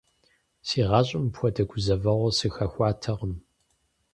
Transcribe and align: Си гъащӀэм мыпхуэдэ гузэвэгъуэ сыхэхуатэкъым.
Си 0.67 0.79
гъащӀэм 0.89 1.23
мыпхуэдэ 1.25 1.63
гузэвэгъуэ 1.69 2.29
сыхэхуатэкъым. 2.37 3.33